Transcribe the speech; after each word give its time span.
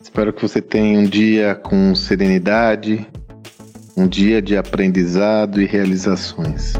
Espero 0.00 0.32
que 0.32 0.40
você 0.40 0.62
tenha 0.62 0.98
um 0.98 1.04
dia 1.04 1.54
com 1.54 1.94
serenidade, 1.94 3.06
um 3.94 4.08
dia 4.08 4.40
de 4.40 4.56
aprendizado 4.56 5.60
e 5.60 5.66
realizações. 5.66 6.72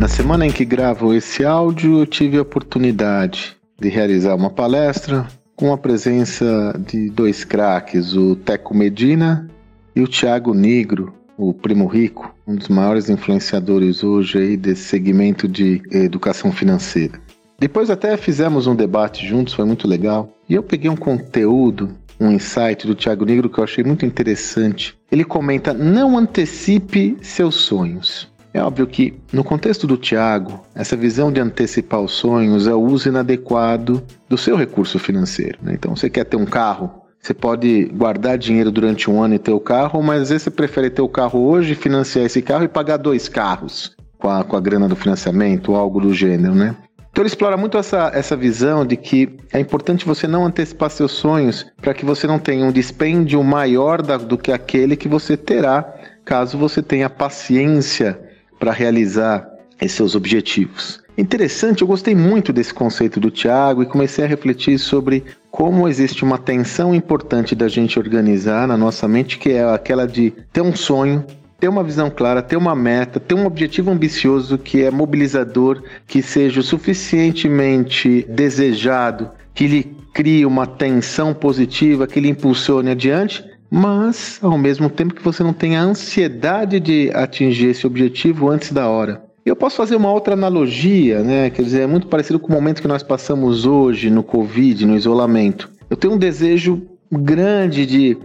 Na 0.00 0.08
semana 0.08 0.46
em 0.46 0.50
que 0.50 0.64
gravo 0.64 1.12
esse 1.12 1.44
áudio, 1.44 2.00
eu 2.00 2.06
tive 2.06 2.38
a 2.38 2.42
oportunidade 2.42 3.54
de 3.78 3.90
realizar 3.90 4.34
uma 4.34 4.48
palestra 4.48 5.26
com 5.54 5.74
a 5.74 5.76
presença 5.76 6.74
de 6.86 7.10
dois 7.10 7.44
craques, 7.44 8.14
o 8.14 8.34
Teco 8.34 8.74
Medina 8.74 9.46
e 9.94 10.00
o 10.00 10.08
Thiago 10.08 10.54
Negro, 10.54 11.12
o 11.36 11.52
Primo 11.52 11.86
Rico, 11.86 12.34
um 12.46 12.56
dos 12.56 12.68
maiores 12.68 13.10
influenciadores 13.10 14.02
hoje 14.02 14.38
aí 14.38 14.56
desse 14.56 14.84
segmento 14.84 15.46
de 15.46 15.82
educação 15.90 16.50
financeira. 16.50 17.20
Depois 17.62 17.90
até 17.90 18.16
fizemos 18.16 18.66
um 18.66 18.74
debate 18.74 19.24
juntos, 19.24 19.54
foi 19.54 19.64
muito 19.64 19.86
legal. 19.86 20.28
E 20.48 20.54
eu 20.54 20.64
peguei 20.64 20.90
um 20.90 20.96
conteúdo, 20.96 21.90
um 22.18 22.32
insight 22.32 22.84
do 22.84 22.92
Thiago 22.92 23.24
Negro 23.24 23.48
que 23.48 23.56
eu 23.56 23.62
achei 23.62 23.84
muito 23.84 24.04
interessante. 24.04 24.98
Ele 25.12 25.22
comenta: 25.22 25.72
não 25.72 26.18
antecipe 26.18 27.16
seus 27.22 27.54
sonhos. 27.54 28.28
É 28.52 28.60
óbvio 28.60 28.84
que, 28.88 29.14
no 29.32 29.44
contexto 29.44 29.86
do 29.86 29.96
Tiago, 29.96 30.60
essa 30.74 30.96
visão 30.96 31.30
de 31.30 31.40
antecipar 31.40 32.00
os 32.00 32.10
sonhos 32.10 32.66
é 32.66 32.74
o 32.74 32.80
uso 32.80 33.08
inadequado 33.08 34.02
do 34.28 34.36
seu 34.36 34.56
recurso 34.56 34.98
financeiro. 34.98 35.56
Né? 35.62 35.74
Então, 35.74 35.94
você 35.94 36.10
quer 36.10 36.24
ter 36.24 36.36
um 36.36 36.44
carro, 36.44 36.90
você 37.20 37.32
pode 37.32 37.84
guardar 37.94 38.38
dinheiro 38.38 38.72
durante 38.72 39.08
um 39.08 39.22
ano 39.22 39.34
e 39.34 39.38
ter 39.38 39.52
o 39.52 39.60
carro, 39.60 40.02
mas 40.02 40.22
às 40.22 40.28
vezes 40.30 40.42
você 40.42 40.50
prefere 40.50 40.90
ter 40.90 41.02
o 41.02 41.08
carro 41.08 41.38
hoje, 41.38 41.76
financiar 41.76 42.26
esse 42.26 42.42
carro 42.42 42.64
e 42.64 42.68
pagar 42.68 42.96
dois 42.96 43.28
carros 43.28 43.94
com 44.18 44.28
a, 44.28 44.42
com 44.42 44.56
a 44.56 44.60
grana 44.60 44.88
do 44.88 44.96
financiamento 44.96 45.70
ou 45.70 45.76
algo 45.76 46.00
do 46.00 46.12
gênero, 46.12 46.56
né? 46.56 46.76
Então 47.12 47.22
ele 47.22 47.28
explora 47.28 47.58
muito 47.58 47.76
essa, 47.76 48.10
essa 48.14 48.34
visão 48.34 48.86
de 48.86 48.96
que 48.96 49.36
é 49.52 49.60
importante 49.60 50.06
você 50.06 50.26
não 50.26 50.46
antecipar 50.46 50.88
seus 50.88 51.12
sonhos 51.12 51.66
para 51.80 51.92
que 51.92 52.06
você 52.06 52.26
não 52.26 52.38
tenha 52.38 52.64
um 52.64 52.72
dispêndio 52.72 53.44
maior 53.44 54.00
da, 54.00 54.16
do 54.16 54.38
que 54.38 54.50
aquele 54.50 54.96
que 54.96 55.08
você 55.08 55.36
terá 55.36 55.94
caso 56.24 56.56
você 56.56 56.82
tenha 56.82 57.10
paciência 57.10 58.18
para 58.58 58.72
realizar 58.72 59.46
esses 59.78 59.96
seus 59.96 60.14
objetivos. 60.14 61.02
Interessante, 61.18 61.82
eu 61.82 61.86
gostei 61.86 62.14
muito 62.14 62.50
desse 62.50 62.72
conceito 62.72 63.20
do 63.20 63.30
Tiago 63.30 63.82
e 63.82 63.86
comecei 63.86 64.24
a 64.24 64.28
refletir 64.28 64.78
sobre 64.78 65.22
como 65.50 65.86
existe 65.86 66.24
uma 66.24 66.38
tensão 66.38 66.94
importante 66.94 67.54
da 67.54 67.68
gente 67.68 67.98
organizar 67.98 68.66
na 68.66 68.78
nossa 68.78 69.06
mente, 69.06 69.36
que 69.36 69.50
é 69.50 69.62
aquela 69.62 70.06
de 70.06 70.32
ter 70.50 70.62
um 70.62 70.74
sonho, 70.74 71.22
ter 71.62 71.68
uma 71.68 71.84
visão 71.84 72.10
clara, 72.10 72.42
ter 72.42 72.56
uma 72.56 72.74
meta, 72.74 73.20
ter 73.20 73.36
um 73.36 73.46
objetivo 73.46 73.92
ambicioso 73.92 74.58
que 74.58 74.82
é 74.82 74.90
mobilizador, 74.90 75.80
que 76.08 76.20
seja 76.20 76.58
o 76.58 76.62
suficientemente 76.62 78.26
desejado, 78.28 79.30
que 79.54 79.68
lhe 79.68 79.96
crie 80.12 80.44
uma 80.44 80.66
tensão 80.66 81.32
positiva, 81.32 82.08
que 82.08 82.18
lhe 82.18 82.28
impulsione 82.28 82.90
adiante, 82.90 83.44
mas 83.70 84.40
ao 84.42 84.58
mesmo 84.58 84.90
tempo 84.90 85.14
que 85.14 85.22
você 85.22 85.44
não 85.44 85.52
tenha 85.52 85.80
ansiedade 85.80 86.80
de 86.80 87.12
atingir 87.14 87.68
esse 87.68 87.86
objetivo 87.86 88.50
antes 88.50 88.72
da 88.72 88.88
hora. 88.88 89.22
Eu 89.46 89.54
posso 89.54 89.76
fazer 89.76 89.94
uma 89.94 90.10
outra 90.10 90.34
analogia, 90.34 91.22
né? 91.22 91.48
Quer 91.48 91.62
dizer, 91.62 91.82
é 91.82 91.86
muito 91.86 92.08
parecido 92.08 92.40
com 92.40 92.48
o 92.48 92.56
momento 92.56 92.82
que 92.82 92.88
nós 92.88 93.04
passamos 93.04 93.66
hoje 93.66 94.10
no 94.10 94.24
Covid, 94.24 94.84
no 94.84 94.96
isolamento. 94.96 95.70
Eu 95.88 95.96
tenho 95.96 96.14
um 96.14 96.18
desejo 96.18 96.82
grande 97.12 97.86
de 97.86 98.16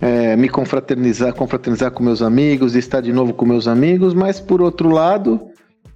é, 0.00 0.36
me 0.36 0.48
confraternizar, 0.48 1.34
confraternizar 1.34 1.90
com 1.90 2.02
meus 2.02 2.22
amigos, 2.22 2.74
estar 2.74 3.00
de 3.00 3.12
novo 3.12 3.32
com 3.32 3.44
meus 3.46 3.66
amigos, 3.66 4.14
mas 4.14 4.40
por 4.40 4.60
outro 4.60 4.90
lado, 4.90 5.40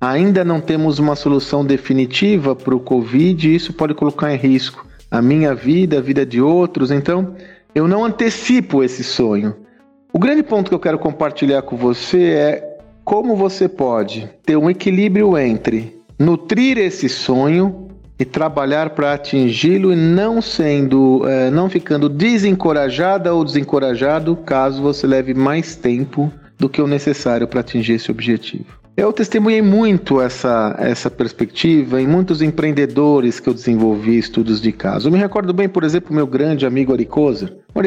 ainda 0.00 0.44
não 0.44 0.60
temos 0.60 0.98
uma 0.98 1.14
solução 1.14 1.64
definitiva 1.64 2.56
para 2.56 2.74
o 2.74 2.80
Covid 2.80 3.48
e 3.48 3.54
isso 3.54 3.72
pode 3.72 3.94
colocar 3.94 4.32
em 4.32 4.36
risco 4.36 4.86
a 5.10 5.20
minha 5.20 5.54
vida, 5.54 5.98
a 5.98 6.00
vida 6.00 6.24
de 6.24 6.40
outros. 6.40 6.90
Então, 6.90 7.34
eu 7.74 7.86
não 7.86 8.04
antecipo 8.04 8.82
esse 8.82 9.04
sonho. 9.04 9.54
O 10.12 10.18
grande 10.18 10.42
ponto 10.42 10.68
que 10.68 10.74
eu 10.74 10.80
quero 10.80 10.98
compartilhar 10.98 11.62
com 11.62 11.76
você 11.76 12.30
é 12.30 12.78
como 13.04 13.36
você 13.36 13.68
pode 13.68 14.30
ter 14.44 14.56
um 14.56 14.70
equilíbrio 14.70 15.36
entre 15.36 16.00
nutrir 16.18 16.78
esse 16.78 17.08
sonho 17.08 17.89
e 18.20 18.24
trabalhar 18.26 18.90
para 18.90 19.14
atingi-lo 19.14 19.94
e 19.94 19.96
não 19.96 20.42
sendo, 20.42 21.26
é, 21.26 21.50
não 21.50 21.70
ficando 21.70 22.06
desencorajada 22.06 23.32
ou 23.32 23.42
desencorajado 23.42 24.36
caso 24.36 24.82
você 24.82 25.06
leve 25.06 25.32
mais 25.32 25.74
tempo 25.74 26.30
do 26.58 26.68
que 26.68 26.82
o 26.82 26.86
necessário 26.86 27.48
para 27.48 27.60
atingir 27.60 27.94
esse 27.94 28.10
objetivo. 28.10 28.78
Eu 28.94 29.10
testemunhei 29.14 29.62
muito 29.62 30.20
essa, 30.20 30.76
essa 30.78 31.10
perspectiva 31.10 32.02
em 32.02 32.06
muitos 32.06 32.42
empreendedores 32.42 33.40
que 33.40 33.48
eu 33.48 33.54
desenvolvi 33.54 34.18
estudos 34.18 34.60
de 34.60 34.72
caso. 34.72 35.08
Eu 35.08 35.12
me 35.12 35.18
recordo 35.18 35.54
bem, 35.54 35.70
por 35.70 35.82
exemplo, 35.82 36.14
meu 36.14 36.26
grande 36.26 36.66
amigo 36.66 36.92
Ari 36.92 37.06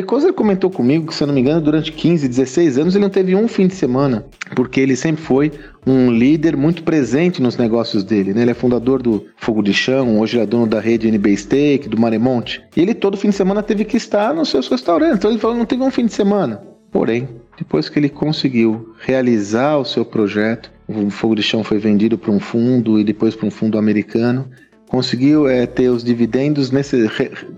Kozer 0.01 0.33
comentou 0.33 0.71
comigo 0.71 1.07
que, 1.07 1.13
se 1.13 1.21
eu 1.21 1.27
não 1.27 1.35
me 1.35 1.41
engano, 1.41 1.61
durante 1.61 1.91
15, 1.91 2.27
16 2.27 2.77
anos 2.79 2.95
ele 2.95 3.03
não 3.03 3.11
teve 3.11 3.35
um 3.35 3.47
fim 3.47 3.67
de 3.67 3.75
semana, 3.75 4.25
porque 4.55 4.79
ele 4.79 4.95
sempre 4.95 5.21
foi 5.21 5.51
um 5.85 6.09
líder 6.09 6.57
muito 6.57 6.81
presente 6.83 7.41
nos 7.41 7.57
negócios 7.57 8.03
dele. 8.03 8.33
Né? 8.33 8.41
Ele 8.41 8.51
é 8.51 8.55
fundador 8.55 9.03
do 9.03 9.25
Fogo 9.37 9.61
de 9.61 9.73
Chão, 9.73 10.19
hoje 10.19 10.39
é 10.39 10.45
dono 10.45 10.65
da 10.65 10.79
rede 10.79 11.07
NB 11.07 11.37
Steak, 11.37 11.87
do 11.87 11.99
Maremonte. 11.99 12.63
E 12.75 12.81
ele 12.81 12.95
todo 12.95 13.17
fim 13.17 13.29
de 13.29 13.35
semana 13.35 13.61
teve 13.61 13.85
que 13.85 13.97
estar 13.97 14.33
nos 14.33 14.49
seus 14.49 14.67
restaurantes. 14.67 15.17
Então 15.17 15.29
ele 15.29 15.39
falou, 15.39 15.57
não 15.57 15.65
teve 15.65 15.83
um 15.83 15.91
fim 15.91 16.05
de 16.05 16.13
semana. 16.13 16.63
Porém, 16.91 17.27
depois 17.57 17.89
que 17.89 17.99
ele 17.99 18.09
conseguiu 18.09 18.93
realizar 18.99 19.77
o 19.77 19.85
seu 19.85 20.05
projeto, 20.05 20.71
o 20.87 21.09
fogo 21.09 21.35
de 21.35 21.43
chão 21.43 21.63
foi 21.63 21.77
vendido 21.77 22.17
para 22.17 22.31
um 22.31 22.39
fundo 22.39 22.99
e 22.99 23.03
depois 23.03 23.35
para 23.35 23.47
um 23.47 23.51
fundo 23.51 23.77
americano. 23.77 24.49
Conseguiu 24.93 25.47
é, 25.47 25.65
ter 25.65 25.89
os 25.89 26.03
dividendos, 26.03 26.69
nesse, 26.69 27.09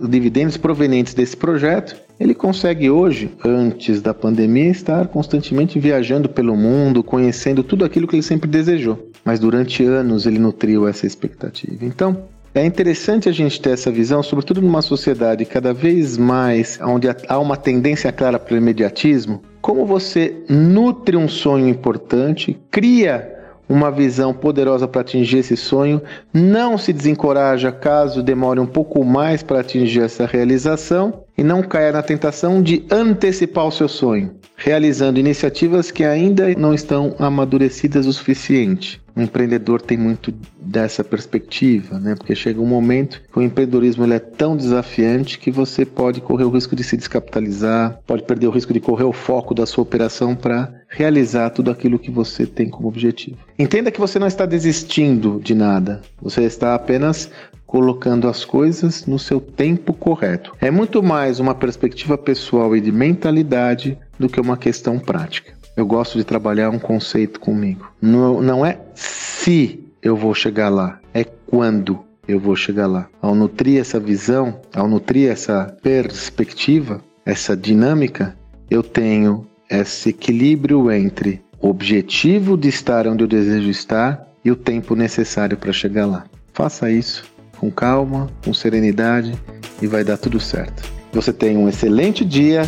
dividendos 0.07 0.55
provenientes 0.55 1.13
desse 1.13 1.35
projeto. 1.35 1.93
Ele 2.17 2.33
consegue 2.33 2.89
hoje, 2.89 3.29
antes 3.43 4.01
da 4.01 4.13
pandemia, 4.13 4.69
estar 4.69 5.09
constantemente 5.09 5.77
viajando 5.77 6.29
pelo 6.29 6.55
mundo, 6.55 7.03
conhecendo 7.03 7.61
tudo 7.61 7.83
aquilo 7.83 8.07
que 8.07 8.15
ele 8.15 8.23
sempre 8.23 8.49
desejou. 8.49 9.09
Mas 9.25 9.37
durante 9.37 9.83
anos 9.83 10.25
ele 10.25 10.39
nutriu 10.39 10.87
essa 10.87 11.05
expectativa. 11.05 11.83
Então, 11.83 12.23
é 12.53 12.65
interessante 12.65 13.27
a 13.27 13.33
gente 13.33 13.59
ter 13.59 13.71
essa 13.71 13.91
visão, 13.91 14.23
sobretudo 14.23 14.61
numa 14.61 14.81
sociedade 14.81 15.43
cada 15.43 15.73
vez 15.73 16.17
mais 16.17 16.79
onde 16.81 17.09
há 17.27 17.37
uma 17.37 17.57
tendência 17.57 18.13
clara 18.13 18.39
para 18.39 18.53
o 18.53 18.57
imediatismo, 18.57 19.41
como 19.61 19.85
você 19.85 20.33
nutre 20.47 21.17
um 21.17 21.27
sonho 21.27 21.67
importante, 21.67 22.57
cria 22.71 23.35
uma 23.67 23.91
visão 23.91 24.33
poderosa 24.33 24.87
para 24.87 25.01
atingir 25.01 25.39
esse 25.39 25.57
sonho, 25.57 26.01
não 26.33 26.77
se 26.77 26.93
desencoraja 26.93 27.71
caso 27.71 28.23
demore 28.23 28.59
um 28.59 28.65
pouco 28.65 29.03
mais 29.03 29.41
para 29.43 29.59
atingir 29.59 30.01
essa 30.01 30.25
realização 30.25 31.23
e 31.37 31.43
não 31.43 31.61
caia 31.61 31.91
na 31.91 32.03
tentação 32.03 32.61
de 32.61 32.85
antecipar 32.89 33.65
o 33.65 33.71
seu 33.71 33.87
sonho, 33.87 34.35
realizando 34.55 35.19
iniciativas 35.19 35.91
que 35.91 36.03
ainda 36.03 36.53
não 36.55 36.73
estão 36.73 37.15
amadurecidas 37.19 38.05
o 38.05 38.13
suficiente. 38.13 39.04
O 39.15 39.21
empreendedor 39.21 39.81
tem 39.81 39.97
muito 39.97 40.33
dessa 40.59 41.03
perspectiva, 41.03 41.97
né? 41.97 42.15
Porque 42.15 42.35
chega 42.35 42.59
um 42.59 42.65
momento 42.65 43.21
que 43.31 43.39
o 43.39 43.41
empreendedorismo 43.41 44.03
ele 44.03 44.15
é 44.15 44.19
tão 44.19 44.57
desafiante 44.57 45.39
que 45.39 45.49
você 45.49 45.85
pode 45.85 46.19
correr 46.19 46.43
o 46.43 46.49
risco 46.49 46.75
de 46.75 46.83
se 46.83 46.97
descapitalizar, 46.97 47.97
pode 48.05 48.23
perder 48.23 48.47
o 48.47 48.51
risco 48.51 48.73
de 48.73 48.79
correr 48.81 49.05
o 49.05 49.13
foco 49.13 49.53
da 49.53 49.65
sua 49.65 49.83
operação 49.83 50.35
para 50.35 50.73
realizar 50.89 51.51
tudo 51.51 51.71
aquilo 51.71 51.97
que 51.97 52.11
você 52.11 52.45
tem 52.45 52.69
como 52.69 52.89
objetivo. 52.89 53.37
Entenda 53.57 53.89
que 53.89 53.99
você 53.99 54.19
não 54.19 54.27
está 54.27 54.45
desistindo 54.45 55.39
de 55.41 55.55
nada, 55.55 56.01
você 56.21 56.43
está 56.43 56.75
apenas 56.75 57.29
colocando 57.65 58.27
as 58.27 58.45
coisas 58.45 59.05
no 59.05 59.17
seu 59.17 59.39
tempo 59.39 59.93
correto. 59.93 60.53
É 60.61 60.69
muito 60.69 61.01
mais 61.01 61.39
uma 61.39 61.55
perspectiva 61.55 62.17
pessoal 62.17 62.75
e 62.75 62.81
de 62.81 62.91
mentalidade 62.91 63.97
do 64.19 64.29
que 64.29 64.39
uma 64.39 64.57
questão 64.57 64.99
prática. 64.99 65.53
Eu 65.75 65.85
gosto 65.85 66.17
de 66.17 66.23
trabalhar 66.23 66.69
um 66.69 66.79
conceito 66.79 67.39
comigo. 67.39 67.91
Não, 68.01 68.41
não 68.41 68.65
é 68.65 68.79
se 68.93 69.83
eu 70.01 70.15
vou 70.15 70.33
chegar 70.33 70.69
lá, 70.69 70.99
é 71.13 71.23
quando 71.23 71.99
eu 72.27 72.39
vou 72.39 72.55
chegar 72.55 72.87
lá. 72.87 73.07
Ao 73.21 73.35
nutrir 73.35 73.79
essa 73.79 73.99
visão, 73.99 74.59
ao 74.73 74.87
nutrir 74.87 75.29
essa 75.29 75.75
perspectiva, 75.81 77.01
essa 77.25 77.55
dinâmica, 77.57 78.35
eu 78.69 78.81
tenho 78.81 79.45
esse 79.69 80.09
equilíbrio 80.09 80.91
entre 80.91 81.41
o 81.59 81.69
objetivo 81.69 82.57
de 82.57 82.69
estar 82.69 83.07
onde 83.07 83.23
eu 83.23 83.27
desejo 83.27 83.69
estar 83.69 84.27
e 84.43 84.51
o 84.51 84.55
tempo 84.55 84.95
necessário 84.95 85.57
para 85.57 85.73
chegar 85.73 86.05
lá. 86.05 86.25
Faça 86.53 86.89
isso 86.89 87.25
com 87.57 87.71
calma, 87.71 88.29
com 88.43 88.53
serenidade 88.53 89.33
e 89.81 89.87
vai 89.87 90.03
dar 90.03 90.17
tudo 90.17 90.39
certo. 90.39 90.83
Você 91.11 91.33
tenha 91.33 91.57
um 91.57 91.67
excelente 91.67 92.23
dia 92.23 92.63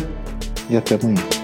e 0.68 0.76
até 0.76 0.94
amanhã. 0.94 1.37